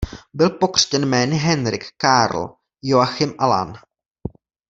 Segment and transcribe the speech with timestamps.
[0.33, 3.75] Byl pokřtěn jmény Henrik Carl Joachim Alain.